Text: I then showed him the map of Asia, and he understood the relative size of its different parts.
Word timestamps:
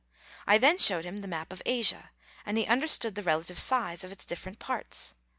I 0.47 0.57
then 0.57 0.79
showed 0.79 1.05
him 1.05 1.17
the 1.17 1.27
map 1.27 1.53
of 1.53 1.61
Asia, 1.63 2.09
and 2.43 2.57
he 2.57 2.65
understood 2.65 3.13
the 3.13 3.21
relative 3.21 3.59
size 3.59 4.03
of 4.03 4.11
its 4.11 4.25
different 4.25 4.57
parts. 4.57 5.13